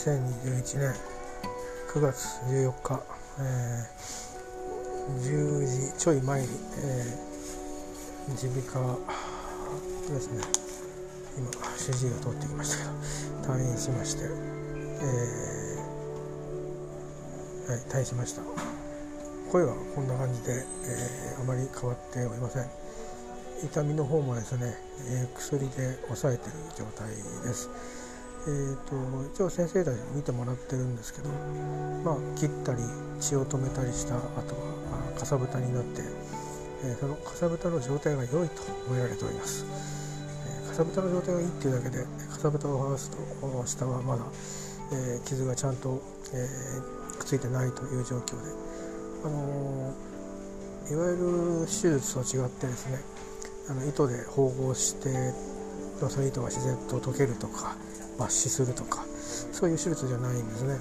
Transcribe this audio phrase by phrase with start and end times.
[0.00, 0.94] 2021年
[1.92, 3.02] 9月14日、
[3.38, 6.48] えー、10時ちょい前に、
[8.28, 8.98] 耳鼻科
[10.08, 10.40] ですね。
[11.36, 12.84] 今主治医が通ってきましたけ
[13.46, 18.40] ど退院しまして、えー、はい、退院しました。
[19.52, 22.66] 声はこんな感じで、えー、あまり変わっておりません。
[23.62, 24.78] 痛みの方もですね、
[25.10, 27.08] え、薬で抑えてる状態
[27.44, 27.68] です。
[28.46, 28.96] えーと、
[29.34, 31.28] 一応先生たちに見てもらってるんですけど、
[32.04, 32.78] まあ、切ったり
[33.20, 36.00] 血を止めたりした後はかさぶたになって、
[36.84, 39.66] えー、そのかさぶたの状態が良いと思えられております。
[40.64, 44.24] えー、かさぶたの状態がいいっていうだけでかさぶたを剥がすと下はまだ、
[44.92, 46.00] えー、傷がちゃんと、
[46.32, 46.48] え
[47.18, 48.48] くっついてないという状況で、
[49.24, 49.92] あの
[50.90, 51.16] いわゆ
[51.62, 52.98] る手術と違ってですね
[53.68, 55.32] あの糸で縫合して
[56.08, 57.76] その糸が自然と溶けるとか
[58.20, 59.04] 抜歯するとか
[59.52, 60.78] そういう手術じゃないんですね。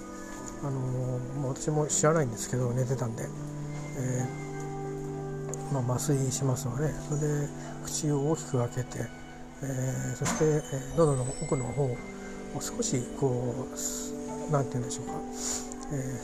[0.61, 7.47] あのもう私も知らないんですけど寝てたんで、えー、まあ、麻酔しますのでそれで
[7.85, 8.99] 口を大きく開けて、
[9.63, 11.95] えー、そして、えー、喉の奥の方を
[12.59, 15.13] 少しこう何て言うんでしょうか、
[15.93, 16.19] え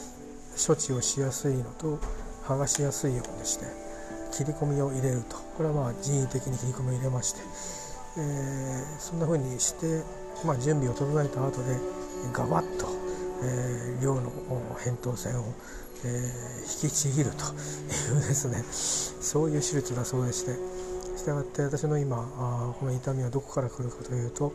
[0.68, 2.00] 処置をしやすいのと
[2.44, 3.66] 剥がしやすいようにして
[4.36, 5.38] 切り込みを入れると。
[5.56, 7.40] これはまあ人為的に切り込みを入れまして、
[8.18, 10.04] え、そんな風にして、
[10.46, 11.78] まあ、準備を整えた後で
[12.34, 12.88] ガバッと、
[13.44, 14.32] えー、量の
[14.78, 15.46] 扁桃腺を、
[16.04, 17.46] えー、引きちぎると
[18.14, 20.86] いうですねそういう手術だそうでして。
[21.18, 24.54] したがって私の今あこの痛みはどこから来るかというと、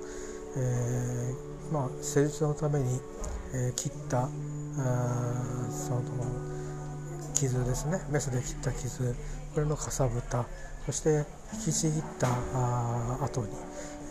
[0.57, 3.01] えー、まあ、施術のために、
[3.53, 4.29] え切ったあ
[5.71, 6.03] その
[7.35, 7.99] 傷ですね。
[8.11, 9.17] メスで切った傷。
[9.55, 10.45] これのかさぶた。
[10.87, 11.25] そして
[11.55, 13.49] 引きちぎったあ後に、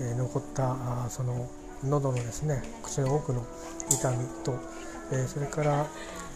[0.01, 1.47] えー、残ったあその
[1.83, 3.45] 喉のですね口の奥の
[3.89, 4.53] 痛みと、
[5.11, 5.87] え、それから、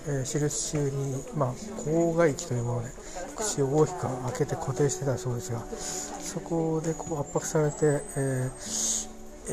[0.08, 2.90] えー、印中に、まあ、口外気というもので
[3.36, 7.78] 口を大きく開けて固定してたそうですがそこでこう圧迫されて、
[8.18, 9.10] えー
[9.50, 9.52] え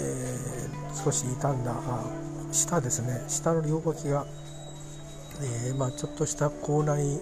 [0.92, 2.04] ー、少し傷んだあ
[2.52, 3.22] 舌ですね。
[3.28, 4.26] 舌の両脇が、
[5.66, 7.20] えーまあ、ちょっとした口内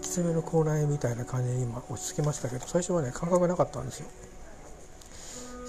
[0.00, 4.08] きつめの口内みたいな感じに今落ち着きましたけど最初はね感覚がなかったんですよ。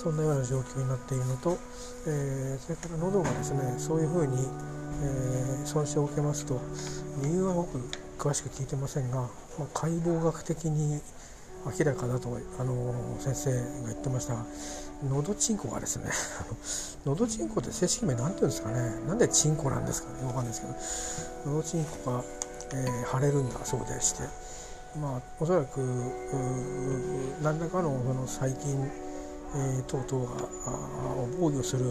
[0.03, 1.57] そんなような状況になっているのと、
[2.07, 4.37] えー、それから喉がですねそういうふうに、
[5.01, 6.59] えー、損傷を受けますと
[7.23, 7.77] 理由は僕
[8.17, 9.27] 詳しく聞いてませんが、ま
[9.61, 10.99] あ、解剖学的に
[11.65, 14.33] 明らかだと、あの先生が言ってました。
[14.33, 14.45] が
[15.09, 16.11] 喉チンコがですね
[17.05, 18.99] 喉チンコって正式名何て言うんですかね。
[19.07, 20.27] なんでチンコなんですかね。
[20.27, 20.67] わかんないですけ
[21.47, 22.23] ど喉チンコが
[22.73, 24.23] えー、腫れるんだそうでして。
[24.99, 25.79] まあおそらく
[27.41, 28.91] 何らかのその細菌、
[29.55, 30.49] えー、等々が
[31.39, 31.83] 防御する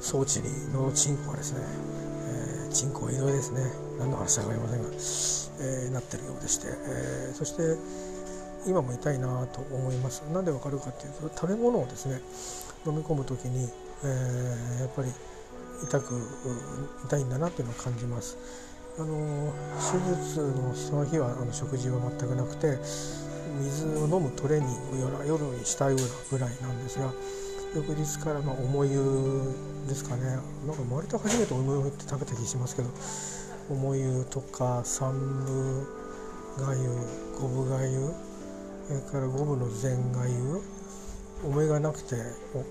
[0.00, 0.40] 装置
[0.72, 3.60] のチンコがですね、えー、チンコ移動ですね。
[3.98, 7.76] 何の話だか分かりませんが、え、なってるようでして、え、そして
[8.66, 10.22] 今も痛いなと思います。
[10.32, 12.20] なんでわかるかっていうと食べ物をですね
[12.86, 13.68] 飲み込む時に、
[14.04, 15.08] えー、やっぱり
[15.82, 16.14] 痛く
[17.06, 18.36] 痛いんだなっていうのを感じます。
[18.98, 22.76] あの手術のその日はあの食事は全くなくて
[23.62, 27.12] 水を飲むトレーニングを夜にしたようなぐらいなんですが
[27.76, 28.98] 翌日からま重湯
[29.86, 30.22] ですかね。
[30.66, 32.88] なんか割と初めて重湯って食べた気しますけど
[33.70, 35.86] 重湯とか三部
[36.58, 36.90] がゆ
[37.38, 38.12] 五分がゆ
[38.88, 40.60] それから五分の全がゆ
[41.44, 42.16] おめがなくて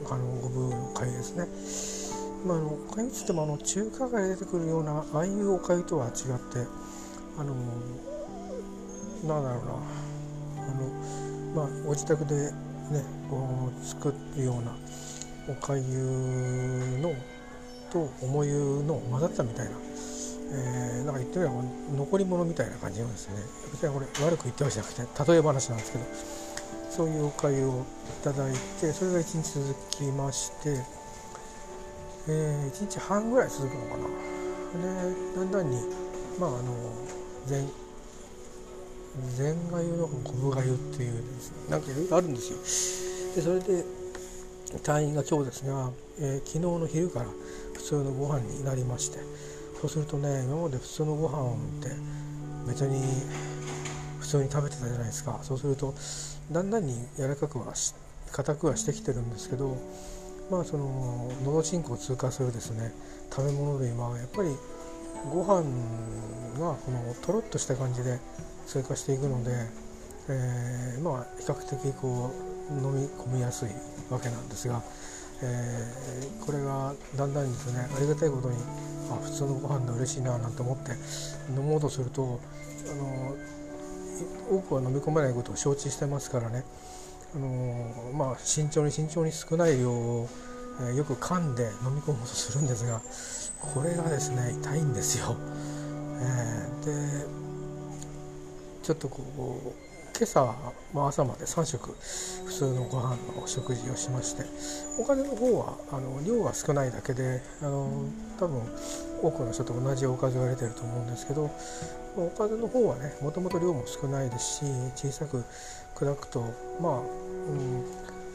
[0.09, 1.96] あの五分の粥ですね。
[2.45, 6.67] まあ、あのおかゆっつってもあの中華街で出てくるようなああいうおかゆとは違って
[7.37, 7.53] あの
[9.23, 10.07] なんだろうな。
[10.67, 10.91] あの、
[11.55, 14.75] まあ、ご自宅でねこう作るような
[15.49, 17.13] おかゆの
[17.91, 19.71] と重湯の混ざったみたいな、
[20.51, 21.55] えー、なんか言ってみれば
[21.95, 23.35] 残り物みたいな感じなんですね。
[23.71, 26.47] 別にこれ悪く言ってわけじゃなくて例え話なんですけど。
[26.97, 27.85] そういうおかゆを
[28.21, 30.81] いただいてそれが1日続きまして
[32.29, 34.03] えー、1日半ぐらい続くのかな。
[34.03, 35.77] でだんだんに
[36.39, 36.73] まああの
[37.45, 37.67] 全
[39.35, 43.35] 全がゆの昆布がゆっていうですねなんかいろいろあるんですよ。
[43.35, 43.85] でそれで
[44.83, 45.89] 退院が今日ですが、
[46.19, 47.25] えー、昨日の昼から
[47.73, 49.19] 普通のご飯になりまして
[49.81, 51.89] そうするとね今まで普通のご飯って
[52.67, 53.01] 別に
[54.19, 55.39] 普通に食べてたじゃないですか。
[55.43, 55.93] そうすると
[56.51, 57.73] だんだんに柔らかくは
[58.31, 59.77] 硬くはしてきてるんですけど
[60.49, 62.91] まあその喉チンコを通過するですね
[63.29, 64.49] 食べ物類はやっぱり
[65.31, 65.63] ご飯
[66.59, 68.19] がこのとろっとした感じで
[68.65, 69.51] 通過していくので、
[70.29, 72.31] えー、まあ比較的こ
[72.71, 73.69] う飲み込みやすい
[74.09, 74.81] わけなんですが、
[75.43, 78.55] えー、これがだんだんですねありがたいことに
[79.11, 80.91] あ普通のご飯で嬉しいななんて思って
[81.49, 82.39] 飲もうとすると
[82.91, 83.35] あの
[84.49, 86.63] 多くは飲み込めないことを承知してますからね。
[87.37, 90.27] あのまあ慎重に慎重に少ない量を、
[90.81, 92.99] えー、よく噛んで飲み込もうとするんですが
[93.61, 95.35] これがですね痛いんですよ。
[96.19, 97.27] えー、で
[98.81, 99.87] ちょっとこう
[100.17, 100.55] 今朝、
[100.95, 101.95] まあ、朝まで3食
[102.45, 104.43] 普通のご飯の食事をしまして
[104.97, 107.87] お金の方はあの量が少ないだけであの
[108.39, 108.61] 多分
[109.21, 111.51] 多くの人と同じおかずが出てると思うんですけど
[112.15, 115.43] おかずの方はねもともと量も少ないですし小さく
[115.93, 116.41] 砕くと
[116.79, 117.01] まあ、
[117.49, 117.85] うん、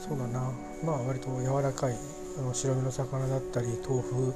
[0.00, 0.50] そうだな。
[0.84, 1.96] まあ割と柔らかい
[2.38, 4.32] あの白身の魚だったり豆腐っ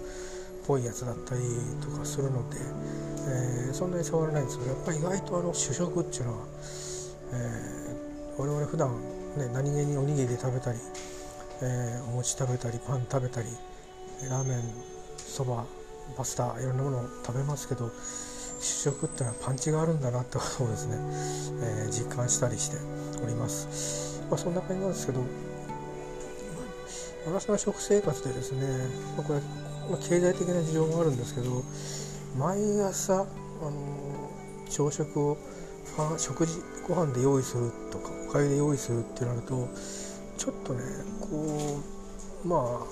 [0.67, 1.41] ぽいやつだったり
[1.81, 6.47] とかするので、えー、そんなに触らないんですけどやっぱり意外とあの主食っていうのは
[7.33, 8.91] えー、我々普段
[9.37, 10.79] ね何気におにぎり食べたり、
[11.63, 13.49] えー、お餅食べたりパン食べたり
[14.31, 14.63] ラーメン
[15.17, 15.65] そば
[16.17, 17.91] パスタいろんなものを食べますけど
[18.61, 20.97] 主食ってのはパンチがあるんだなってことをですね、
[21.63, 22.77] えー、実感したりして
[23.23, 25.21] おります、まあ、そんな感じなんですけど
[27.27, 28.67] 私の食生活でですね、
[29.17, 29.41] まあ、これ、
[29.91, 31.63] まあ、経済的な事情もあるんですけど
[32.39, 34.31] 毎朝、あの
[34.69, 35.39] 朝食を
[36.19, 39.69] 食事ご飯で用意するとかおかゆで用意するってなると
[40.37, 40.83] ちょっとね
[41.21, 41.81] こ
[42.45, 42.87] うま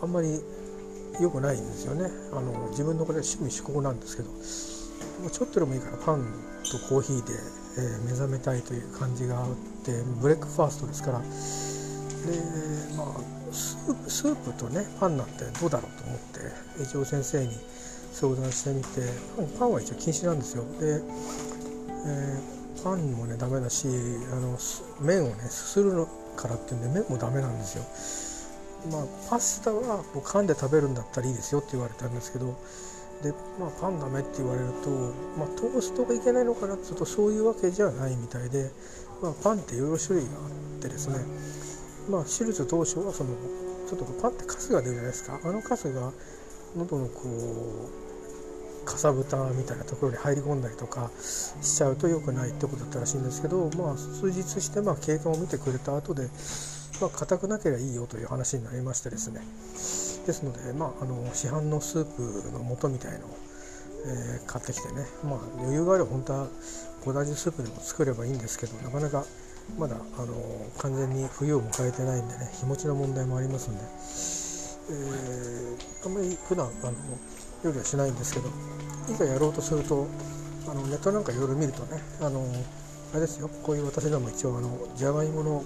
[0.00, 0.40] ああんまり
[1.20, 2.08] 良くないんですよね。
[2.32, 4.30] あの自分のこれ趣味嗜好なんですけど。
[5.28, 6.24] ちょっとでもいいからパン
[6.70, 7.32] とコーヒーで、
[7.78, 11.24] えー、目覚めたいという感じがあって breakfast ですからで
[12.96, 17.52] まあスープとねパンなんてどうだろうと思って一応先生に
[18.12, 18.88] 相談してみて
[19.58, 21.02] パンは一応禁止なんですよで
[22.06, 23.86] えー、パンもねダメだし
[24.32, 24.58] あの
[25.00, 26.06] 麺をねすする
[26.36, 27.84] からっていうんで麺もダメなんですよ。
[28.90, 32.56] まあ、パスタはもう噛んで食べるんだったらいいですよって言われたんですけど
[33.22, 34.90] で、まあ、パンダメって言われると、
[35.38, 36.74] まあ、トーストがいけないのかな？
[36.74, 38.70] っていうとそういうわけじゃないみたいで、
[39.22, 40.34] まあ、パンっていろいろ種類があ
[40.78, 41.16] ってですね、
[42.08, 43.30] まあ、手術当初はその
[43.88, 45.38] ちょっとパンってカスが出るじゃないですか。
[45.42, 46.12] あのカスが
[46.76, 47.20] 喉のこ
[48.84, 56.28] うかさぶたみたいなところに入り込んだりとかしちゃうと良くないってことだったらしいんですけど、まあ、数日してまあ経過を見てくれた後で、
[57.00, 59.40] まあ、硬くなければいいよという話になりましてですね。
[60.26, 62.22] ですので、まあ、あの市販のスープ
[62.52, 63.38] の素みたいのを、
[64.06, 66.48] えー、買ってきてね、まあ、余裕があれば本当は
[67.04, 69.24] 小田味スープでも作ればいいんですけどなかなか
[69.78, 70.34] まだあの
[70.78, 73.80] 完全に冬を迎えてないんでね日持ちの問題もありますんで、
[74.92, 76.92] えー、あんまり普段あの
[77.64, 78.48] 料理はしないんですけど
[79.12, 80.06] いざやろうとすると
[80.68, 82.44] あのネットなんかいろいろ見るとねあの
[83.12, 83.48] あれですよ。
[83.62, 85.64] こういう私でも一応あのじゃがいもの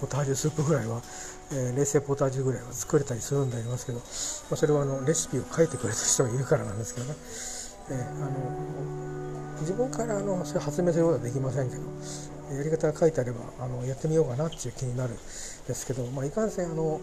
[0.00, 1.00] ポタージュスープぐらいは、
[1.52, 4.04] えー、冷製ポタージュぐらいは作れたりするんでありますけど、ま
[4.52, 7.14] あ、それはあのレシピを書いてくれた人がいるからなんですけどね、
[7.90, 11.82] えー、あの自分からあのそれ発明することはできませんけど
[12.54, 17.00] やり方が書いてあればあのやってみようかなっていう気になるんですけど、まあ、いかんせんあの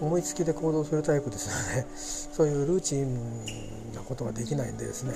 [0.00, 5.14] 思いつきで行動するタイプですので そういうルーチンなことができないんでですね、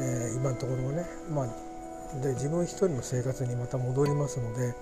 [0.00, 1.46] えー、今のところね、まあ、
[2.20, 4.74] で自分一人の生活にまた戻りますので、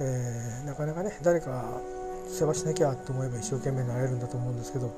[0.00, 1.80] えー、なかなかね誰か
[2.28, 4.92] 世話しなきゃと思えば一生懸命なれるんだと思うんですけど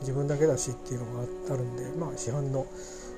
[0.00, 2.66] 自分だけだしっていうのがあるんでまあ市販の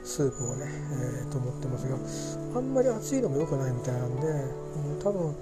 [0.05, 5.35] スープをね、えー、と思ってますがあんまり熱いのも良くないみたいなんで、うん、多分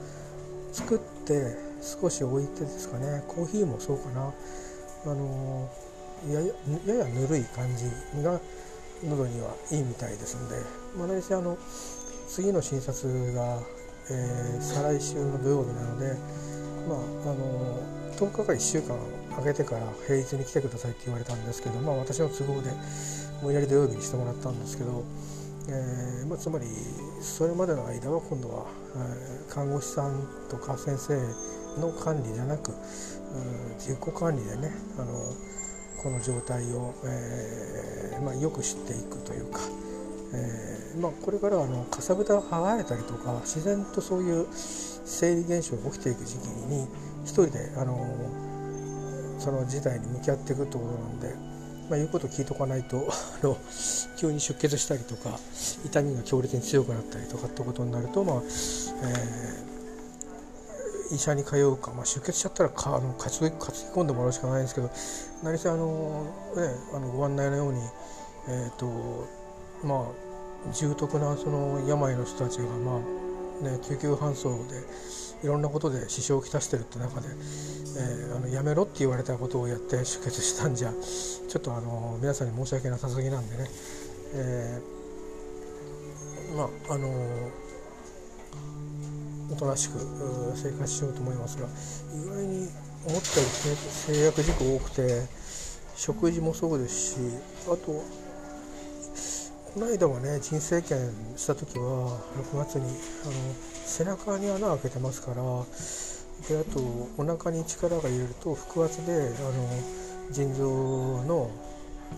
[0.73, 4.33] 作って少し置いてですかねコーヒーもそうかな。
[5.07, 5.71] あの
[6.29, 6.47] やや
[6.87, 7.85] ややぬるい感じ
[8.23, 8.41] が
[9.05, 10.57] 喉にはいいみたいですので、
[10.99, 11.57] まあ、何せあの
[12.29, 13.59] 次の診察が、
[14.11, 16.15] えー、再来週の土曜日なので、
[16.87, 18.97] まあ、あの10日か1週間
[19.31, 22.71] 空けてから平日に来てくださいって言われたんですけど、まあ、私の都合で
[23.43, 25.05] 無理やり土曜日にしてもらったんですけど、
[25.69, 26.67] えーまあ、つまり
[27.23, 28.67] それまでの間は今度は、
[28.97, 31.15] えー、看護師さんとか先生
[31.81, 32.73] の管理じゃなく
[33.79, 35.13] 自己管理でねあの
[36.03, 39.61] この状態を、えーまあ、よく知っていくというか、
[40.33, 46.87] えーまあ、これからはあのかさぶたが剥がれたりとか自然とそういう生理現象が起きていく時期に
[47.25, 47.97] 一人であの
[49.39, 51.35] その事態に向き合っていくってことなんで、
[51.89, 53.09] まあ、言うこと聞いとかないと
[53.43, 53.57] あの
[54.19, 55.39] 急に出血したりとか
[55.85, 59.69] 痛みが強烈に強くなったりとかってことになると、まあえー
[61.11, 64.91] 医者に通うか、まあ、出血しちゃったらかあの担ぎ込んでもらうしかないんですけど
[65.43, 66.63] 何せあの、ね、
[66.95, 67.81] あのご案内のように、
[68.49, 69.38] えーと
[69.85, 70.11] ま
[70.69, 73.01] あ、重篤なその病の人たちが、ま
[73.63, 74.85] あね、救急搬送で、
[75.43, 83.69] いろんなことで支障をきたしてるって中で、えー、あのやめろって言われたことをやって出血したんじゃちょっとあの皆さんに申し訳なさすぎなんでね、
[84.35, 87.09] えー、まああの
[89.51, 89.99] おとなしく
[90.55, 91.69] 生活しようと思いますが
[92.13, 92.69] 意外に
[93.07, 95.23] 思ったより制約事項多くて
[95.97, 97.21] 食事もそうですし
[97.67, 98.03] あと
[99.79, 100.99] この間はね人生検
[101.39, 102.19] した時は
[102.53, 102.83] 6月に
[103.23, 103.33] あの
[103.87, 106.81] 背中に穴を開けてますからであと
[107.17, 111.49] お腹に力が入れると腹圧であの腎臓の、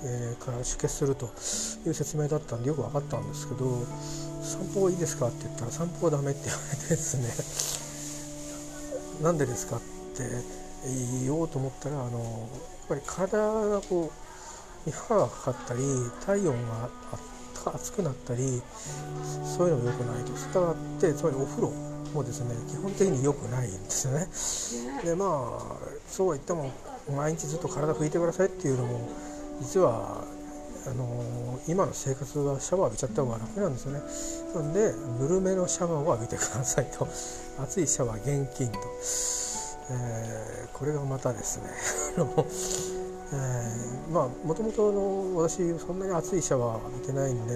[0.02, 3.84] えー、から出血するという説明だったんでよく分かったんですけど
[4.40, 7.18] 散歩いいですかって言ったら散歩はダメって言われてです
[9.20, 9.80] ね なんでですかっ
[10.16, 10.24] て
[11.22, 14.10] 言おうと思ったらあのやっぱり体がこ
[14.86, 15.80] う負荷がかかったり
[16.24, 17.20] 体温があっ
[17.66, 18.62] 熱くなったり
[19.44, 21.72] そういうのも良くないとしたがってつまりお風呂
[22.14, 25.04] もですね基本的に良くないんですよね。
[25.04, 25.76] でまあ
[26.08, 26.70] そうは言っても
[27.14, 29.08] 毎日ずっと体拭いてくださいっていうのも
[29.60, 30.24] 実は
[30.86, 34.00] あの今の生活はシャワー浴びちゃった方が楽なんですよね。
[34.54, 37.06] なんでぬるめのシャワーを浴びてくださいと
[37.62, 38.78] 熱いシャワー厳禁と、
[39.90, 41.70] えー、これがまたですね
[43.32, 47.54] えー、まあもともと私そんなに熱いシャワー浴びてないんで、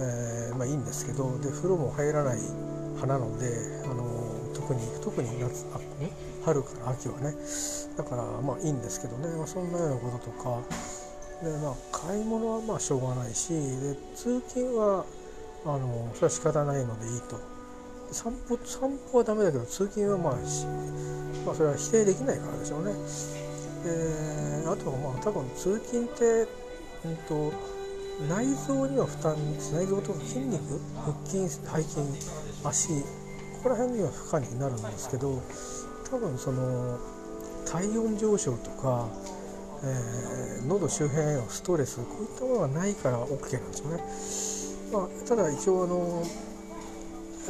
[0.00, 3.48] えー、まあいいんですけどで風呂も入らない派なので
[3.84, 4.04] あの
[4.54, 5.80] 特に特に夏あ
[6.44, 7.34] 春から秋はね。
[7.96, 10.60] だからまあいいんですけどね、まあ、そんなようなこととか。
[11.42, 15.04] で、まあ、買い物はまあしょうがないしで通勤は
[15.64, 17.40] あのそれは仕方ないのでいいと。
[18.12, 20.34] 散歩散歩はダメだけど通勤はまあ、
[21.44, 22.92] まあ、それは否定できないからでしょうね。
[23.84, 26.48] であとはまあ多分通勤って、
[27.04, 27.52] うんと、
[28.28, 29.36] 内臓には負担
[29.72, 32.00] 内臓とか筋肉腹筋背筋
[32.64, 33.04] 足こ
[33.64, 35.40] こら辺には負荷になるんですけど
[36.10, 36.98] 多分その
[37.66, 39.08] 体温上昇とか、
[39.82, 45.04] えー、喉周辺へのストレスこういったものがないから OK なんですよね。
[45.06, 46.22] まあ、ただ一応あの、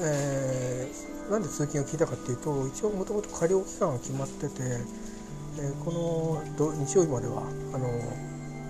[0.00, 4.62] えー、なんで通勤を聞いたかっていうと一応もともと過料期間が決まってて
[5.59, 7.43] えー、この日曜日までは
[7.73, 7.89] あの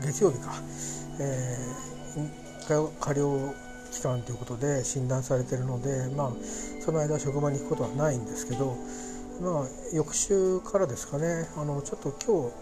[0.02, 0.52] 月曜日か、
[1.20, 3.54] えー、過料
[3.90, 6.30] 期間ということで診断されているので、まあ、
[6.84, 8.76] その間職場に行くことはないんですけど、
[9.40, 12.54] まあ、翌週からですかねあのちょっと今日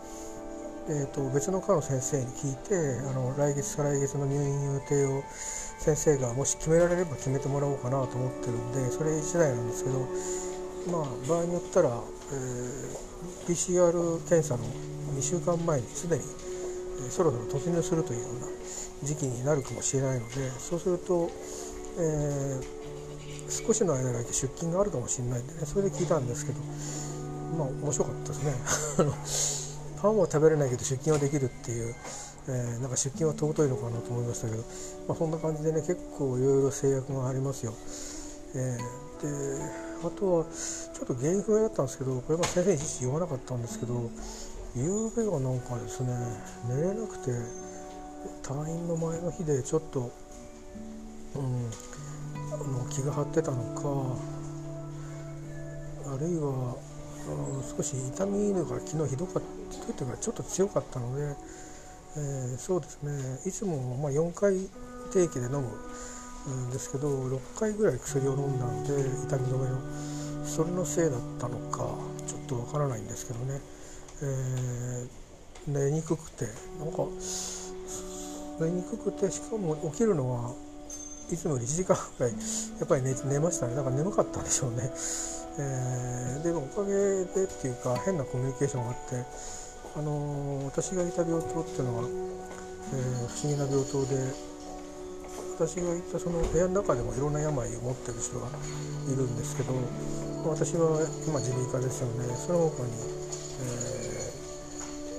[0.88, 2.74] えーと、別の科の先生に聞いて
[3.08, 5.22] あの来月再来月の入院予定を
[5.78, 10.00] 先生がもし決められれば決めてもらおうかなと思ってるんでそれ次第なんですけど
[10.90, 13.11] まあ場合によったら、えー
[13.46, 13.92] PCR
[14.28, 14.64] 検査の
[15.16, 16.22] 2週間前にすでに、
[17.10, 18.46] そろそろ突入するというような
[19.02, 21.30] 時期になるかもしれないのでそうすると、
[21.98, 26.60] えー、少しの間だけ出勤があるかもしれないんでねそれで聞いたんですけど
[27.58, 31.94] まあ面白かったですね パンは食べれないけど出勤はできるっていう、
[32.48, 34.62] えー、なんか出勤は尊いのかなと思いましたけど、
[35.06, 37.74] まあ、そんな感じでね結構いろいろ制約がありますよ。
[38.54, 44.10] えー、であとはちょっと原因不明だったんですけどこれは先生に言わなかったんですけど
[44.74, 46.08] 夕べがなんかですね
[46.68, 47.30] 寝れなくて
[48.42, 50.10] 退院の前の日でちょっと、
[51.34, 51.70] うん、
[52.52, 54.42] あの気が張ってたのか
[56.14, 56.76] あるいは
[57.76, 59.42] 少し痛みが昨日ひどかっ
[59.86, 61.34] たというかちょっと強かったので、
[62.16, 63.12] えー、そうですね。
[63.46, 64.68] いつもま4回
[65.12, 65.68] 定期で飲む。
[66.50, 68.92] んですけど6回ぐらい薬を飲んだので
[69.26, 69.78] 痛み止めの
[70.44, 71.78] それのせいだったのか
[72.26, 73.60] ちょっとわからないんですけどね、
[74.22, 76.46] えー、寝にくくて
[76.78, 77.06] なんか
[78.60, 80.54] 寝にくくてしかも起きるのは
[81.30, 82.38] いつもより1時間ぐらいや
[82.84, 83.74] っぱり寝寝ましたね。
[83.74, 84.90] だから眠かったんでしょうね、
[85.58, 89.24] えー、でもおかげでっていうか変なコミュニケーションがあって
[89.96, 94.51] あのー、私がいた病棟っていうのは、えー、不思議な病棟で
[95.56, 98.48] 私が行ったその部屋の中でもいろんな病を持ってる人が
[99.06, 99.74] いるんですけど
[100.48, 102.34] 私は今耳鼻科ですよね。
[102.34, 102.90] その他に、
[103.62, 104.32] え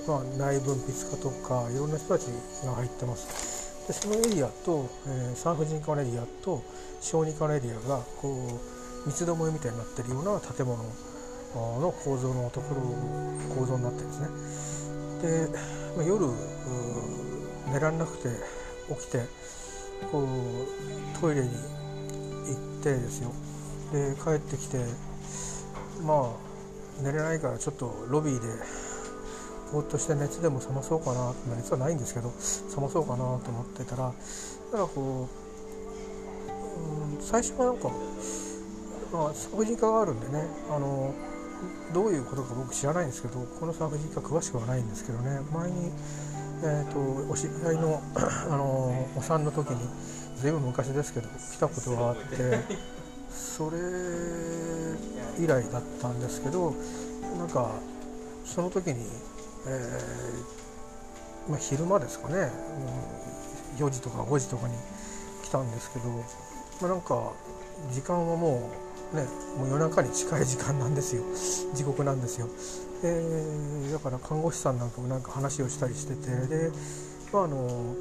[0.04, 2.26] ー、まあ、内分泌科とかいろんな人たち
[2.64, 3.86] が入ってます。
[3.86, 6.62] でそのエリアと、えー、産婦人科のエリアと
[7.00, 8.60] 小児科のエリアがこ
[9.06, 10.76] う三つどもえみたいになってるような建物
[11.80, 12.80] の構造のところ
[13.54, 14.90] 構造になってるんです
[15.22, 15.48] ね。
[15.48, 15.58] で、
[15.96, 16.26] まあ、夜
[17.72, 18.28] 寝られなくて
[18.88, 19.24] 起きて
[20.10, 21.56] こうトイレに行
[22.80, 23.30] ってですよ。
[23.92, 24.78] で帰ってきて
[26.04, 26.32] ま
[27.00, 28.48] あ寝れないからちょっとロビーで
[29.72, 32.28] ぼーっとして熱でも冷まそうかな熱はないんですけど
[32.76, 35.28] 冷まそうかなと思ってたらなんかこ
[36.48, 37.90] う、うん、最初はなんか
[39.14, 41.14] まあ、産婦人科があるんでねあの
[41.94, 45.92] どういうことか僕知らないんですけどこの産婦人科詳しくはないんですけどね前に、
[46.66, 49.86] えーと、お知り合いの あのお産の時に
[50.34, 52.64] ずいぶん昔ですけど来たことがあって
[53.30, 53.76] それ
[55.38, 56.74] 以来だったんですけど
[57.36, 57.70] なんか
[58.46, 59.06] その時に、
[59.66, 62.50] えー、まあ、昼間ですかね、
[63.78, 64.74] うん、4時とか5時とかに
[65.42, 66.24] 来たんですけど、ま
[66.82, 67.32] あ、なんか
[67.92, 68.70] 時間はも
[69.12, 69.26] うね
[69.58, 71.22] もう夜中に近い時間なんですよ。
[71.74, 72.48] 地獄なんですよ、
[73.06, 76.70] え、だから看護師さんなんかもなんか話をしたりしててで、
[77.32, 77.94] まあ、あの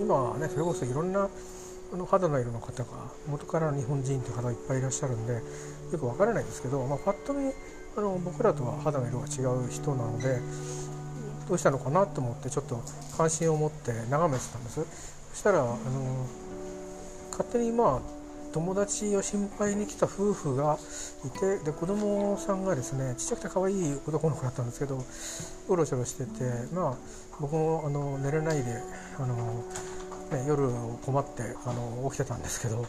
[0.00, 1.28] 今はねそれこそいろんな
[1.92, 2.90] あの肌の色の方が
[3.26, 5.40] 元から日本人という方がいっぱいいらっしゃるんで
[5.92, 7.52] よくわからないんですけど、まあ、パッと見
[7.96, 10.40] あの僕らとは肌の色が違う人なので
[11.48, 12.82] どうしたのかなと思ってちょっと
[13.16, 14.84] 関心を持って眺めてたんです。
[15.30, 15.76] そしたらあの
[17.30, 18.17] 勝手にまあ
[18.58, 20.76] 友達を心配に来た夫婦が
[21.24, 24.98] いてで子供さんがですねちっちゃくて可愛い男の子だったんですけど
[25.68, 26.94] うろちょろしててまあ
[27.40, 28.82] 僕もあの寝れないで
[29.16, 29.36] あの、
[30.32, 30.68] ね、夜
[31.06, 32.84] 困ってあの起きてたんですけど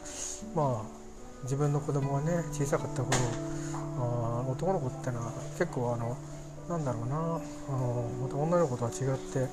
[0.56, 3.16] まあ自分の子供がね小さかった頃
[4.00, 6.18] あ男の子ってのは結構あの
[6.68, 7.20] なんだろうなあ
[7.72, 9.48] のまた女の子とは違ってちょっ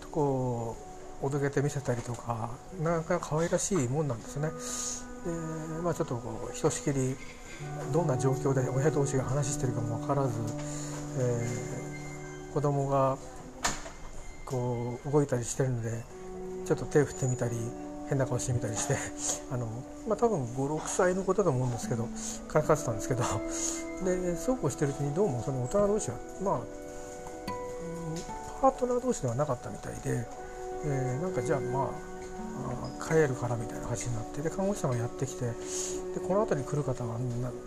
[0.00, 0.76] とこ
[1.22, 2.50] うおどけて見せたりとか
[2.82, 5.03] なんか可愛らしいもんなんですね。
[5.24, 5.30] で
[5.82, 7.16] まあ、ちょっとこうひとしきり
[7.92, 10.38] どんな状況で親同士が話してるかも分からず、
[11.18, 13.16] えー、子供が
[14.44, 16.04] こう動いたりしてるので
[16.66, 17.56] ちょっと手振ってみたり
[18.08, 18.96] 変な顔してみたりして
[19.50, 19.66] あの、
[20.06, 22.06] まあ、多分56歳のことだと思うんですけど
[22.48, 23.22] からかってたんですけど
[24.04, 26.60] でそうこうしてるうちにどうもその大人同士はまあ
[28.60, 30.26] パートナー同士ではなかったみたいで、
[30.84, 32.13] えー、なんかじゃあまあ
[33.06, 35.52] 帰るからみたいな話になってで看護師さんがやってきてで
[36.26, 37.18] この辺りに来る方は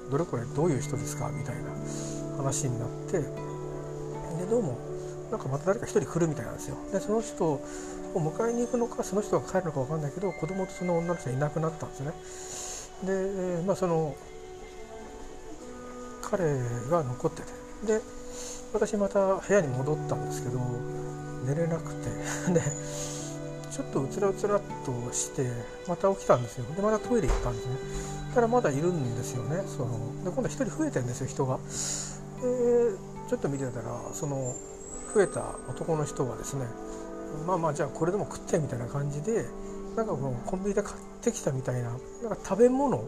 [0.10, 1.70] どれくらいどういう人ですかみたいな
[2.38, 4.78] 話になってでどうも
[5.32, 6.78] なんかまた誰か1人来るみたいなんですよ。
[6.92, 7.62] でその人を
[8.16, 12.14] 迎えに行くのかその人が帰るのか分かんないけど子供とその女の人はいなくなったんですね。
[13.04, 14.16] でまあその
[16.22, 16.44] 彼
[16.90, 18.02] が残っててで
[18.74, 20.60] 私また部屋に戻ったんですけど
[21.46, 22.10] 寝れなくて
[22.52, 22.62] で
[23.72, 25.50] ちょっとうつらうつらっとして
[25.88, 26.66] また起きたんですよ。
[26.76, 27.76] でまたトイレ行ったんですね。
[28.34, 29.64] たらまだいるんですよね。
[29.68, 31.58] そので今度1人増えてるんですよ人が。
[31.58, 31.64] で
[33.30, 34.54] ちょっと見てたらその
[35.14, 36.66] 増えた男の人がですね
[37.46, 39.46] まあまあじゃあこれでも食ってみたいな感じで
[39.96, 43.04] なんかこのコンビニで買ってきたみたいななんか食べ物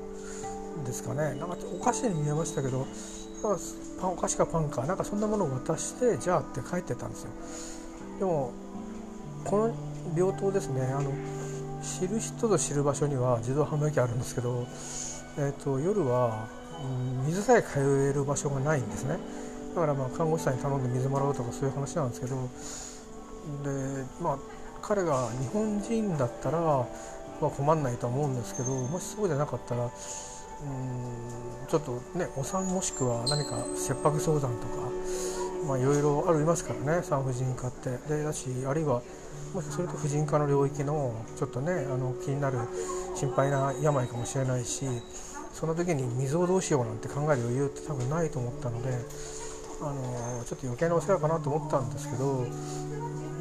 [0.86, 1.36] ですかね。
[1.40, 2.86] なんかお菓子に見えましたけど
[4.02, 7.30] パンお菓子かパンかなんかそんなものを渡してじゃあって帰ってたんですよ。
[8.20, 8.52] でも
[9.46, 9.74] この
[10.16, 10.82] 病棟ですね。
[10.82, 11.12] あの
[11.82, 14.68] 知る人ぞ知る場所には自動販売機あるんですけど、
[15.38, 16.48] えーと、夜は、
[16.84, 19.18] うん、水さえ通える場所がないんですね。
[19.76, 22.36] だからまあ看護師さんに頼んで水もらうとかそういう話なんですけど
[23.64, 24.38] でまあ
[24.82, 26.88] 彼が日本人だったら、ま
[27.44, 29.92] あ、困んないとは思うんですけどもしそうじゃなかったらうん
[31.68, 34.90] ちょっとねお産もしくは何か切迫相談とか
[35.68, 37.90] まあいろいろありますからね産婦人科って。
[38.08, 39.02] でだしあるいは
[39.54, 42.60] もしそれと婦人科の領域のちょっとねあの気になる
[43.16, 44.86] 心配な病かもしれないし
[45.54, 48.90] その時に水をどうしようなんて考える余裕って多分ないと思ったので
[49.82, 52.46] あのちょっと余計なお世話かなと思ったんですけど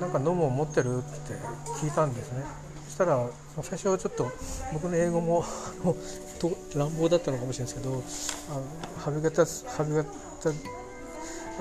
[0.01, 1.35] なんか飲むを持ってるって
[1.81, 2.45] 聞いたんですね。
[2.87, 3.27] そしたら
[3.63, 4.31] 最初はちょっと
[4.73, 5.45] 僕の英語も
[6.75, 8.03] 乱暴だったのかもしれないですけど
[9.05, 10.78] 「Have you got, have you got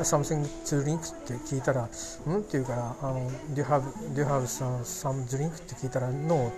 [0.04, 1.90] something to drink って聞いたら、
[2.28, 2.38] うん？
[2.38, 3.82] って言うから、あの do you have,
[4.14, 6.52] do you have some, some drink って聞いたら、no っ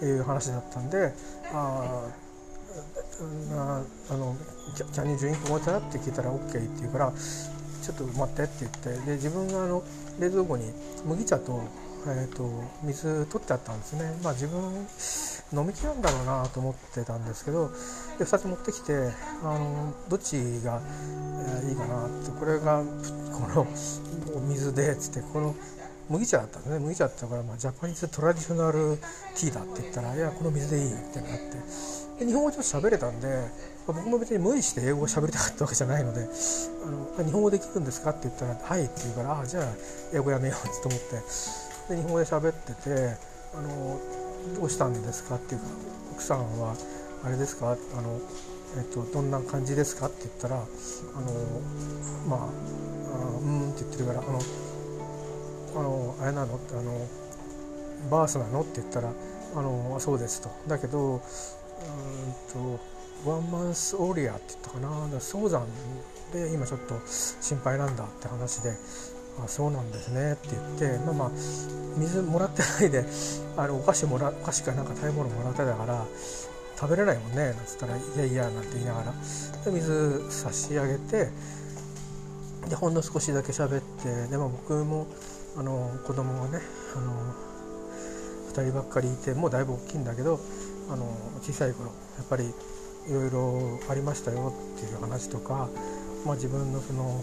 [0.00, 1.12] ていう話だったんで、
[1.52, 2.06] あ
[3.54, 4.34] ああの
[4.92, 9.82] can you drink water って聞いたら OK って言うから、ちょっと待ってって言って、で自分があの
[10.18, 10.72] 冷蔵庫に
[11.06, 11.62] 麦茶と,、
[12.06, 12.48] えーと、
[12.82, 14.18] 水取ってあったんですね。
[14.22, 14.86] まあ自分
[15.54, 17.68] 飲みきなんだろうなと思ってたんですけど
[18.18, 19.10] で2つ持ってきて
[19.42, 20.80] あのどっちが、
[21.60, 22.82] えー、いいかなってこれが
[23.32, 23.66] この
[24.34, 25.54] お水でっつってこの
[26.08, 28.96] 麦茶だったんですね麦茶だってから、まあ、ジャパニーズトラディショナル
[29.36, 31.30] ティーだって言ったらいやこの水でいいってなっ
[32.18, 33.28] てで日本語ちょっと喋れたんで、
[33.86, 36.20] まあ、僕も別に無理して英語を喋りたかったわけじゃないので
[37.16, 39.64] あの日本語できるんですかって言ったら「はい」って言うからあじゃあ
[40.14, 43.16] 英語やめようって思ってで日本語で喋ってて
[43.54, 43.98] あの
[44.56, 45.66] どうしたんですかっていうか
[46.12, 46.74] 奥さんは
[47.24, 48.20] あれですかあの、
[48.78, 50.66] えっと、どんな感じですかって言ったらあの
[52.28, 52.48] まあ
[53.40, 54.40] うんって言ってるからあの
[55.74, 56.56] あのあれなの？
[56.56, 57.06] ってあの
[58.10, 58.62] バースなの？
[58.62, 59.12] って言ったら
[59.54, 60.50] あのそうですと。
[60.68, 61.20] だけどうん
[62.52, 62.80] と
[63.24, 65.20] ワンマンスオーリアって言ったかな。
[65.20, 65.66] 早産
[66.32, 68.74] で今ちょっと心配なんだって話で
[69.38, 71.30] あそうなんですねって言ってまあまあ
[71.96, 73.04] 水もらってないで
[73.56, 76.04] あのお菓子もらお菓子かなんか食べ物もらってたから
[76.76, 79.14] 食べれないもんねなんつったら「いやいや」なんて言いながら。
[79.64, 81.28] で水差し上げて
[82.68, 85.06] でほんの少しだけ喋ってで、も僕も
[85.56, 86.64] あの子供がね
[86.96, 87.34] あの
[88.52, 90.40] 2人ばっかりいてもうだいぶ大きいんだけど
[90.90, 91.06] あの
[91.42, 95.68] 小さい頃やっぱりいろいろありましたよっていう話とか、
[96.24, 97.22] まあ、自分のその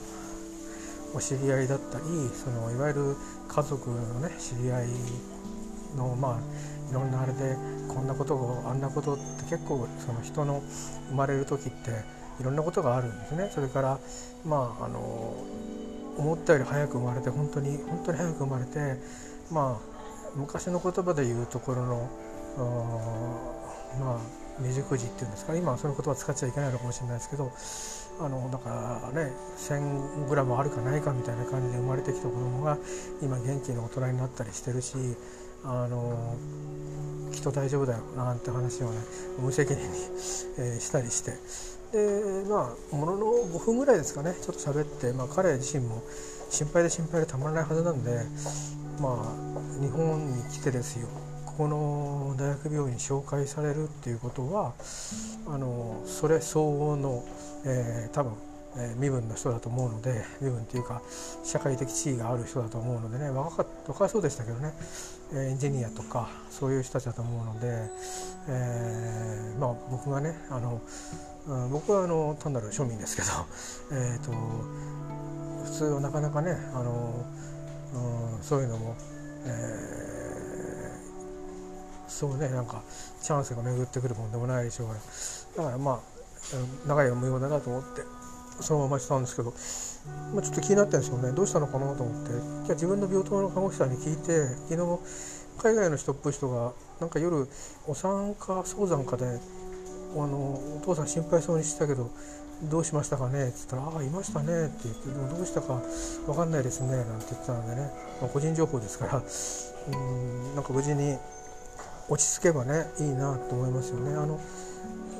[1.14, 3.16] お知り合いだったりそのいわゆる
[3.48, 4.88] 家族のね知り合い
[5.96, 6.40] のまあ
[6.90, 7.56] いろんなあれで
[7.88, 10.62] こんなことをあんなことって結構その人の
[11.10, 11.92] 生まれる時って
[12.40, 13.52] いろんなことがあるんですね。
[13.54, 14.00] それから
[14.46, 15.36] まああの
[16.18, 19.00] 思ったより早く生まれて本当に本当に早く生まれて
[19.52, 20.00] まあ
[20.36, 22.10] 昔の言葉で言うところの
[24.00, 24.20] まあ
[24.58, 25.56] 未熟児っていうんですか。
[25.56, 27.52] 今はその言葉使っちゃいけないのかもしれないですけど
[28.22, 32.78] あのだからね 1,000g あるかないかみたいな感じで生まれてきた子供が
[33.22, 34.96] 今元気な大人になったりしてるし
[35.64, 36.36] あの
[37.32, 38.98] きっと大丈夫だよなんて話をね
[39.40, 39.88] 無責任に、
[40.58, 41.32] えー、したりして。
[41.92, 46.04] でまあものの5分ぐらいですかねちょっと喋って、まあ、彼自身も
[46.52, 48.12] 心配で心配でたまらないはずなんで
[49.02, 51.08] まあ日本に来てですよ。
[51.60, 54.74] この大学病院に紹介されるっていうことは
[55.46, 57.22] あのそれ相応の、
[57.66, 58.34] えー、多分、
[58.78, 61.02] えー、身分の人だと思うので身分っていうか
[61.44, 64.72] 社会的地位がある人だと思うのでね若か若そうでしたけどね
[65.34, 67.90] エンジニアとかそういう人たちだと思うので、
[68.48, 70.82] えー、まあ、僕がねあの、
[71.72, 73.28] 僕はあの単なる庶民ですけど、
[73.92, 74.32] えーと、
[75.66, 77.26] 普通はなかなかねあの、
[78.38, 78.96] うん、そういうのも、
[79.44, 80.19] えー
[82.10, 82.82] そうねなんか
[83.22, 84.96] チャンスが巡ってくるもんでもないでしょうが
[85.58, 86.00] だからまあ
[86.88, 88.02] 長い無用だなと思って
[88.62, 89.54] そのまましたんですけど、
[90.34, 91.32] まあ、ちょっと気になってるんですよね。
[91.32, 92.32] どうしたのかなと思って。
[92.66, 95.00] じゃ自分の病棟の看護師さんに聞いて昨日
[95.60, 97.48] 海外の人っぽい人がなんか夜
[97.88, 102.10] お産か早産かであのお父さん心配そうにしてたけど
[102.64, 103.48] どうしましたかね？
[103.48, 105.82] って言ったら「ああいましたね」って言って「でもどうしたか
[106.26, 109.24] 分かんないですね」なんて言ってたのでね、まあ、個人情報ですから。
[109.92, 111.18] うんなんか無事に
[112.10, 114.16] 落ち着けばねいいなと思いますよね。
[114.16, 114.40] あの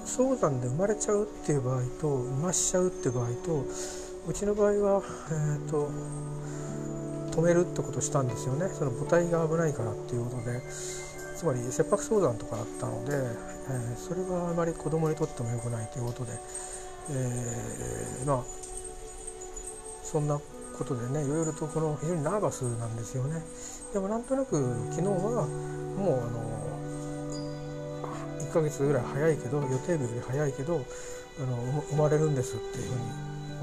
[0.06, 3.66] 早産で生まれちゃうっていう場合と産ましちゃうっていう場合と
[4.28, 5.90] うちの場合は、えーと、
[7.32, 8.68] 止めるってことしたんですよね。
[8.70, 10.62] その母体が危ないからっていうことで。
[11.40, 16.34] つまり切迫早産とかだったので、えー、それはあまり子供にとっても良くないということで、
[17.12, 18.44] えー、まあ
[20.04, 23.42] そんなことでねいろいろとこの非常にナーバスなんですよね。
[23.94, 24.56] でもなんとなく
[24.92, 25.48] 昨日は
[25.98, 26.50] もうあの
[28.40, 30.78] 1ヶ月ぐらい早いけど予定日より早いけどあ
[31.46, 33.02] の生まれるんですっていうふうに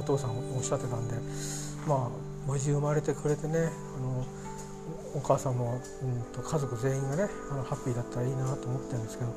[0.00, 1.14] お父さんおっしゃってたんで
[1.86, 4.24] まあ無事生まれてくれてねあの
[5.14, 9.32] お母さんも、うんと、家族全員がねあのハッピーだったらいいなと思ってるんですけど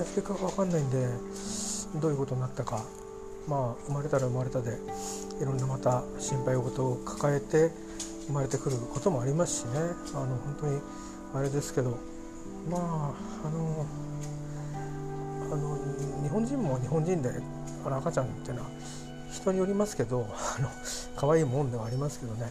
[0.00, 1.08] 結果が分かんないんで
[2.00, 2.84] どういうことになったか
[3.48, 4.78] まあ生まれたら生まれたで
[5.40, 7.70] いろんなまた心配事を抱えて
[8.26, 9.80] 生まれてくることもありますしね。
[10.14, 10.80] あの本当に
[11.34, 11.98] あれですけど。
[12.68, 13.14] まあ
[13.46, 13.86] あの
[15.52, 15.78] あの
[16.22, 17.30] 日本人も日本人で
[17.84, 18.70] あの赤ちゃんっていうのは
[19.30, 20.68] 人によりますけどあの
[21.16, 22.50] 可愛いもんではありますけどね。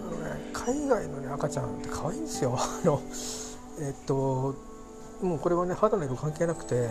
[0.00, 2.56] あのね海外の、ね、赤ちゃんって可愛いんですよ。
[2.58, 3.02] あの
[3.80, 4.54] えっと
[5.22, 6.88] もうこれはね肌の色関係なくて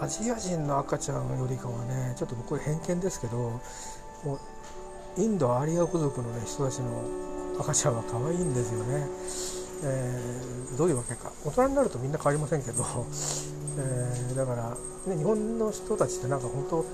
[0.00, 4.38] アジア人の赤ちゃんよりかはねちょっと僕偏見ですけどもう
[5.16, 7.04] インドアーリア部族の、ね、人たちの
[7.60, 9.06] 赤ちゃんは可愛いんですよね。
[9.84, 11.30] えー、どういうわけか。
[11.44, 12.84] 大人になるとみんな変わりませんけど。
[13.78, 14.70] えー、だから、
[15.06, 16.84] ね、日本の人たちってなんか本当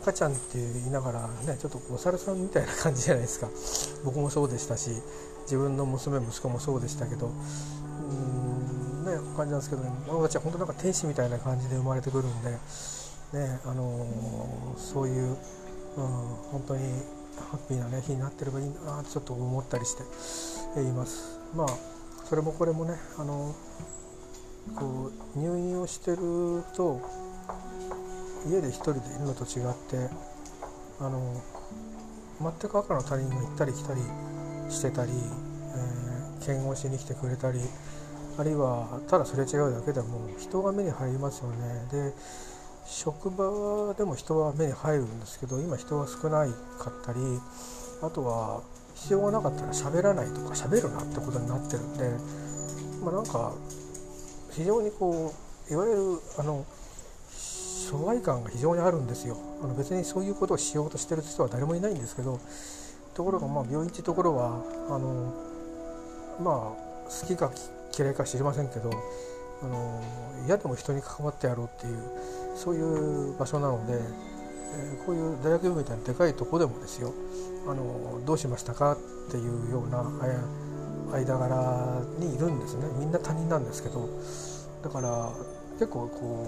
[0.00, 3.48] 赤ちゃんって言いながらねちょっとお猿さんみたいな感じじゃないですか。
[4.04, 4.90] 僕もそうでしたし
[5.42, 7.26] 自分の娘息子もそうでしたけど。
[7.26, 12.50] うんね感じなんですけど、ね、僕たちは本当なんか天使みたいな感じで生まれてくるんで、
[13.32, 15.36] ねあのー、そういう、
[15.96, 16.06] うん、
[16.52, 17.02] 本当に
[17.50, 21.38] ハッピーな、ね、日になってればいいなちょっと思ったりしています。
[21.54, 21.66] まあ
[22.28, 23.54] それもこれもねあの
[24.76, 27.00] こう入院をしてると
[28.46, 30.10] 家で1人でいるのと違って
[31.00, 31.40] あの
[32.40, 34.00] 全く赤の他人が行ったり来たり
[34.68, 37.60] してたり、えー、検温しに来てくれたり
[38.38, 41.56] あるいはただすれ違うだけでも人が目に入りますよね
[41.90, 42.12] で
[42.88, 46.48] 職場でも人は目に入るんですけど今人が少ない
[46.78, 47.18] かったり
[48.02, 48.62] あとは
[48.94, 52.10] 必要がなかったら喋らないとか喋るなってことになってるんで
[53.04, 53.52] まあなんか
[54.52, 55.34] 非常にこ
[55.70, 56.00] ういわゆる
[56.38, 56.64] あの
[57.28, 59.36] 疎外感が非常にあるんですよ。
[59.62, 62.40] あの別にそういうことをしようとしてる人は誰もいないんですけど
[63.14, 65.34] ところがまあ病院っていうところはあの
[66.40, 67.52] まあ好きか
[67.96, 68.90] 嫌いか知りませんけど
[69.62, 70.02] あの
[70.46, 71.98] 嫌でも人に関わってやろうっていう
[72.58, 77.14] そういう場所なので、えー、こういう大学病みたいなでかいとこでもですよ
[77.68, 80.02] あのどうしましたかっていうような
[81.12, 82.84] 間柄にいるんですね。
[82.98, 84.08] みんな他人なんですけど
[84.82, 85.30] だから
[85.74, 86.46] 結構こ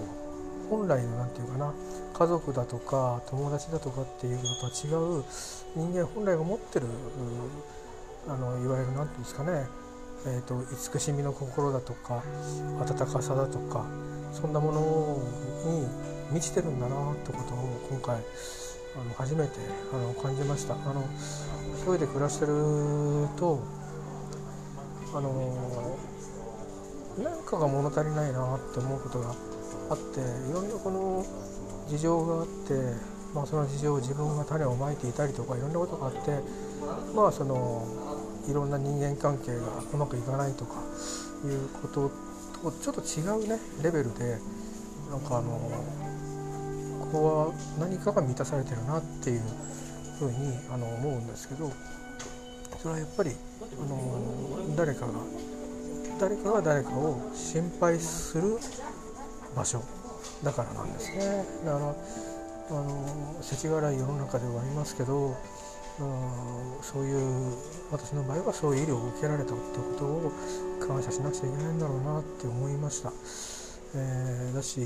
[0.67, 1.73] う本来の何て言うかな
[2.13, 5.23] 家族だとか友達だとかっていうのとは違う
[5.75, 6.87] 人間本来が持ってる
[8.27, 9.65] あのいわゆる何て言うんですかね
[10.25, 12.23] えーと、慈しみの心だとか
[12.79, 13.85] 温かさだとか
[14.31, 14.81] そんなもの
[15.65, 15.87] に
[16.31, 18.17] 満ちてるんだなってことを今回
[18.95, 19.53] あの初めて
[19.93, 20.75] あの感じました。
[20.75, 21.03] あの
[21.75, 22.53] 一人で暮らしてる
[23.37, 23.59] と
[25.13, 25.97] あの
[27.17, 29.35] 何かが物足りないなって思うことが
[29.89, 31.25] あっていろんなこの
[31.87, 32.73] 事情があって、
[33.33, 36.39] まあ、その事情を自分が種をまいていたりとかいろんなことがあって
[37.13, 37.85] まあその
[38.49, 39.61] いろんな人間関係が
[39.93, 40.75] うまくいかないとか
[41.45, 42.11] いうこと
[42.61, 44.37] とちょっと違うねレベルで
[45.09, 45.59] なんかあの
[47.01, 49.41] ここは何かが満たされてるなっていう
[50.19, 50.37] ふうに
[50.71, 51.71] あの思うんですけど
[52.81, 55.13] それはやっぱりあの誰かが
[56.19, 58.57] 誰かが誰かを心配する
[59.55, 59.83] 場所
[60.43, 61.45] だからなんですね。
[61.65, 61.95] だから
[62.69, 65.35] あの世知辛い世の中ではありますけど
[66.81, 67.55] そういう
[67.91, 70.31] 私の場合はそういう医療を受けられたってことを
[70.87, 73.11] 感謝しなくちゃいけないんだろうなって思いました。
[73.93, 74.81] えー、だし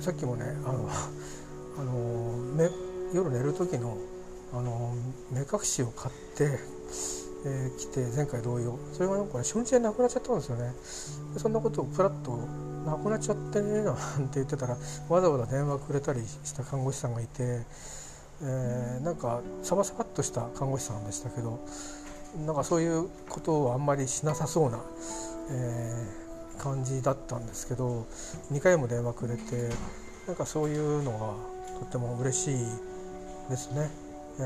[0.00, 0.88] さっきもねあの
[1.78, 2.70] あの
[3.14, 3.96] 夜寝る時の
[4.52, 4.94] あの
[5.30, 6.58] 目隠しを買って、
[7.46, 10.74] えー、来て前回同様それがなんか、ね、初日でなくなっちゃったんですよね
[11.32, 12.36] でそんなことをプラッと
[12.84, 13.96] なくなっちゃってねなん
[14.28, 14.76] て言ってたら
[15.08, 17.62] わざわざ電話くれたりした看護師さんがいて
[18.44, 21.60] えー、なんかサバサバっとした看護師さんでしたけど
[22.46, 24.80] なんかそういうことをあんまりしなさそうな、
[25.50, 28.06] えー、感じだったんですけど
[28.50, 29.68] 2回も電話くれて
[30.26, 32.56] なんかそういうのがとっても嬉しい
[33.50, 33.90] ですね。
[34.38, 34.42] え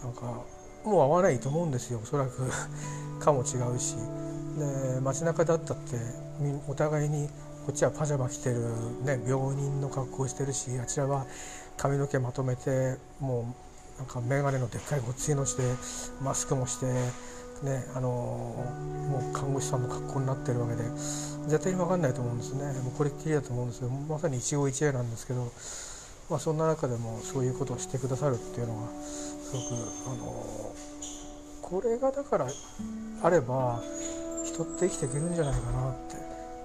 [0.00, 0.44] ー、なんか
[0.84, 2.50] もう会わないと思うんですよおそらく
[3.20, 3.96] かも違うし
[4.58, 5.96] で街中だったって
[6.68, 7.28] お互いに
[7.66, 8.60] こっちはパジャマ着てる、
[9.02, 11.26] ね、病人の格好してるしあちらは
[11.80, 13.54] 髪の毛まとめても
[13.96, 15.62] うなんか眼鏡のでっかいごっついのして
[16.22, 16.86] マスクもして
[17.64, 20.82] ねあのもう看護師さんの格好になってるわけで
[21.48, 22.64] 絶対に分かんないと思うんですね。
[22.82, 25.50] もうこれっきりだと思うんですけどまさに一期一会なんですけど、
[26.28, 29.64] まあ、そんな中でもそういうことをしてくださるっていうのがすごく
[30.06, 30.72] あの
[31.62, 32.46] これがだから
[33.22, 33.82] あれば
[34.44, 35.94] 人って生きていけるんじゃないかなっ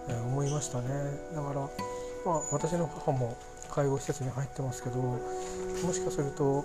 [0.08, 0.88] て思いましたね。
[1.34, 1.62] だから
[2.26, 3.38] まあ私の母も
[3.76, 5.20] 介護施設に入ってますけども
[5.92, 6.64] しかすると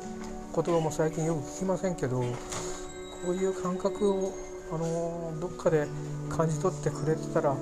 [0.54, 2.26] 言葉も最近よく聞きませんけどこ
[3.32, 4.32] ういう感覚を
[4.72, 5.88] あのどっかで
[6.28, 7.56] 感じ取ってくれてたら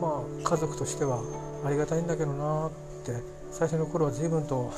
[0.00, 1.20] まあ家族としては
[1.64, 2.70] ありがたいんだけどなっ
[3.04, 4.72] て最初の頃は随分と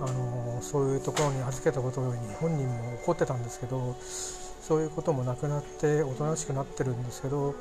[0.00, 3.96] あのそういうところに預けたことに本人も怒ってたんですけど
[4.60, 7.54] そういうこともなくなっておとなしくなってるんですけど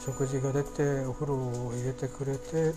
[0.00, 2.74] 食事が出てお風呂を入れてくれて、え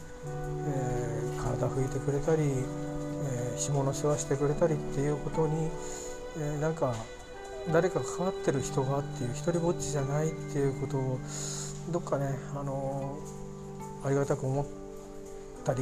[1.38, 5.70] ー、体拭いてくれたり、えー、下の世話してくれたりっていうことに、
[6.38, 6.94] えー、なんか
[7.72, 11.20] 誰か関わってる人がっていう一りぼっちじゃないっていうことを
[11.92, 13.18] どっかね、あの
[14.04, 14.66] ありがたく思っ
[15.64, 15.82] たり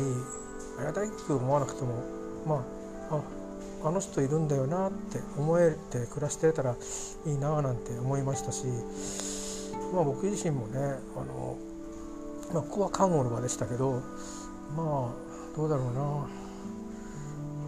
[0.78, 2.04] ありがたく思わなくても
[2.46, 2.66] ま
[3.10, 3.40] ああ
[3.88, 6.76] あの人いるんだよなって思えて暮らしてたら
[7.26, 8.66] いいななんて思いましたし
[9.94, 10.80] まあ、僕自身もね
[11.16, 11.58] あの、
[12.54, 14.02] まあ、ここは看護の場でしたけど
[14.76, 16.30] まあどうだろうな。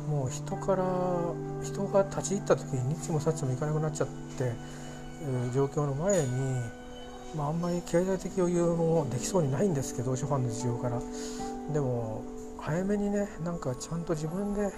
[0.08, 0.84] もう人から
[1.64, 4.08] 人が立ち入った時に日もさっちも行かなくなっちゃっ
[4.38, 4.48] てい
[5.50, 6.28] う状況の前に、
[7.36, 11.00] まあ、あんまり経済的余裕もできそうにないんですけど諸般の事情から。
[11.72, 12.24] でも
[12.60, 14.72] 早めにねなんかちゃんと自分で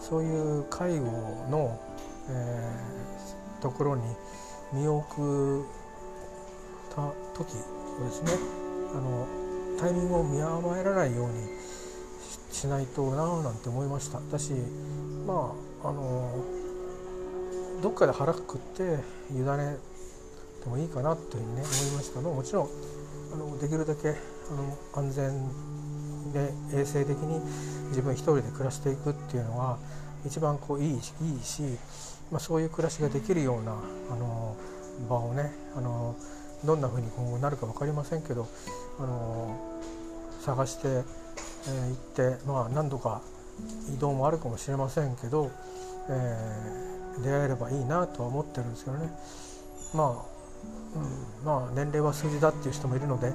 [0.00, 1.06] そういう介護
[1.50, 1.80] の、
[2.28, 4.02] えー、ところに
[4.72, 5.64] 身を置く
[6.94, 8.32] た時ですね
[8.92, 9.26] あの
[9.78, 11.48] タイミングを見誤らないように
[12.52, 14.20] しないとなあなんて思いました。
[14.30, 14.52] だし
[15.26, 16.44] まああの
[17.82, 18.82] どっかで腹くくって
[19.32, 19.76] 委ね
[20.62, 22.30] てもいいかなというふうにね思いましたの。
[22.32, 22.68] もちろん
[23.32, 24.12] あのできるだけあ
[24.54, 25.48] の安全
[26.32, 27.40] で衛生的に
[27.88, 29.78] 自分一人で暮らしていくっていうのは
[30.26, 31.00] 一番こういいいい
[31.42, 31.62] し、
[32.30, 34.56] まあ、そういう暮らしができるようなあの
[35.08, 36.14] 場をねあの
[36.64, 38.48] どんな風に今後なるか分かりませんけど、
[38.98, 39.56] あの
[40.40, 43.22] 探して、えー、行って、まあ、何度か
[43.94, 45.50] 移動もあるかもしれませんけど、
[46.08, 49.10] えー、出会えればいいなとは思ってるんですけどね。
[49.94, 50.40] まあ、
[50.94, 53.32] うん、まあ年齢は数字だっていう人もいるので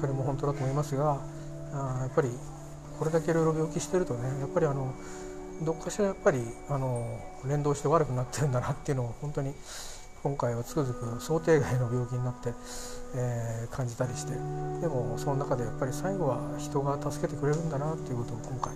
[0.00, 1.20] それも本当だと思いますが
[1.72, 2.28] あやっぱり
[2.98, 4.92] これだけいろいろ病気してるとねやっぱりあの
[5.62, 9.54] どっかしらやっぱりあの連動して悪くなってるんだなっていうのを本当に
[10.26, 12.52] 今回はつくづく想定外の病気になって、
[13.14, 14.32] えー、感じたりして
[14.80, 18.74] でもその中でやっぱり最後は人が助けてくれるんだなっていうことを今回、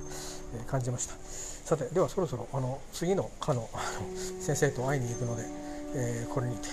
[0.55, 1.15] えー、感じました。
[1.19, 3.69] さてではそろそろあの次の科の
[4.41, 5.43] 先生と会いに行くので、
[5.97, 6.69] えー、これにて。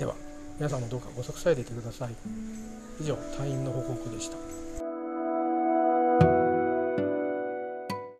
[0.00, 0.16] では
[0.58, 2.10] 皆さんもどうかご息災でいてください。
[3.00, 4.55] 以上退院の報告でした。